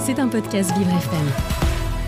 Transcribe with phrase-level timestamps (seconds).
[0.00, 1.26] C'est un podcast Vivre FM.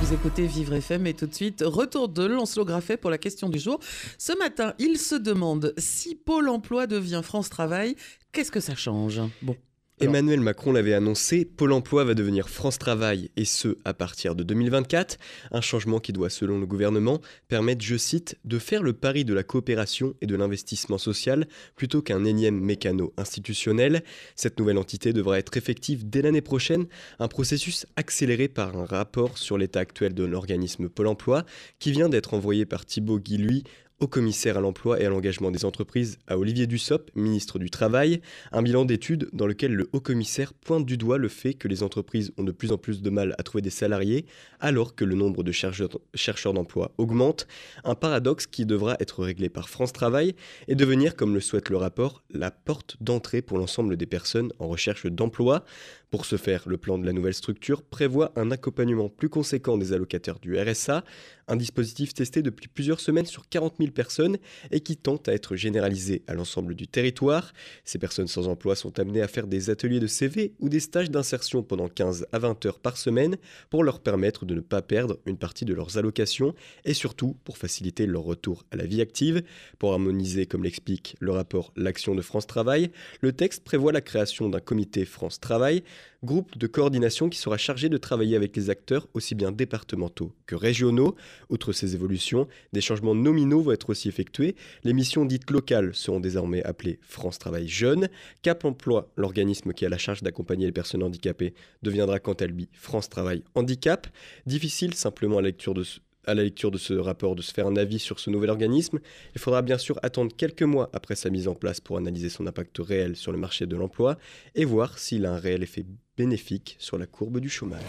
[0.01, 3.49] Vous écoutez Vivre FM et tout de suite, retour de Lancelot Graffet pour la question
[3.49, 3.81] du jour.
[4.19, 7.97] Ce matin, il se demande si Pôle emploi devient France Travail,
[8.31, 9.21] qu'est-ce que ça change?
[9.43, 9.57] Bon,
[10.01, 14.45] Emmanuel Macron l'avait annoncé, Pôle emploi va devenir France Travail, et ce, à partir de
[14.45, 15.19] 2024,
[15.51, 19.35] un changement qui doit, selon le gouvernement, permettre, je cite, de faire le pari de
[19.35, 24.05] la coopération et de l'investissement social plutôt qu'un énième mécano institutionnel.
[24.37, 26.87] Cette nouvelle entité devra être effective dès l'année prochaine,
[27.19, 31.45] un processus accéléré par un rapport sur l'état actuel de l'organisme Pôle emploi,
[31.81, 33.65] qui vient d'être envoyé par Thibaut Guilluy
[34.01, 38.21] au commissaire à l'emploi et à l'engagement des entreprises, à Olivier Dussopt, ministre du Travail,
[38.53, 42.33] un bilan d'études dans lequel le haut-commissaire pointe du doigt le fait que les entreprises
[42.39, 44.27] ont de plus en plus de mal à trouver des salariés,
[44.61, 47.49] alors que le nombre de chercheurs d'emploi augmente,
[47.85, 50.35] un paradoxe qui devra être réglé par France Travail
[50.69, 54.69] et devenir, comme le souhaite le rapport, la porte d'entrée pour l'ensemble des personnes en
[54.69, 55.65] recherche d'emploi.
[56.11, 59.93] Pour ce faire, le plan de la nouvelle structure prévoit un accompagnement plus conséquent des
[59.93, 61.05] allocataires du RSA,
[61.49, 64.39] un dispositif testé depuis plusieurs semaines sur 40 000 personnes
[64.71, 67.53] et qui tente à être généralisé à l'ensemble du territoire.
[67.85, 71.11] Ces personnes sans emploi sont amenées à faire des ateliers de CV ou des stages
[71.11, 73.37] d'insertion pendant 15 à 20 heures par semaine
[73.71, 77.59] pour leur permettre de ne pas perdre une partie de leurs allocations et surtout pour
[77.59, 79.43] faciliter leur retour à la vie active.
[79.79, 84.49] Pour harmoniser, comme l'explique le rapport L'action de France Travail, le texte prévoit la création
[84.49, 85.83] d'un comité France Travail
[86.25, 90.57] groupe de coordination qui sera chargé de travailler avec les acteurs aussi bien départementaux que
[90.57, 91.15] régionaux.
[91.49, 94.57] Outre ces évolutions, des changements nominaux vont être aussi effectués.
[94.85, 98.09] Les missions dites locales seront désormais appelées France Travail Jeune.
[98.43, 102.69] Cap Emploi, l'organisme qui a la charge d'accompagner les personnes handicapées, deviendra quant à lui
[102.73, 104.07] France Travail Handicap.
[104.47, 107.53] Difficile simplement à la lecture de ce à la lecture de ce rapport de se
[107.53, 108.99] faire un avis sur ce nouvel organisme.
[109.35, 112.47] Il faudra bien sûr attendre quelques mois après sa mise en place pour analyser son
[112.47, 114.19] impact réel sur le marché de l'emploi
[114.55, 117.81] et voir s'il a un réel effet bénéfique sur la courbe du chômage.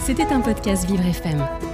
[0.00, 1.73] C'était un podcast Vivre FM.